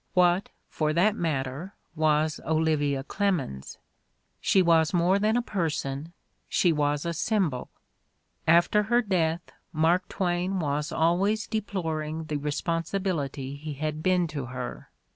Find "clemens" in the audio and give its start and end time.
3.03-3.77